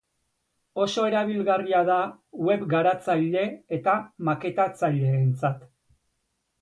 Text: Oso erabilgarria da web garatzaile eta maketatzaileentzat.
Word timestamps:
Oso 0.85 1.03
erabilgarria 1.09 1.81
da 1.89 1.97
web 2.49 2.65
garatzaile 2.71 3.45
eta 3.79 3.95
maketatzaileentzat. 4.31 5.61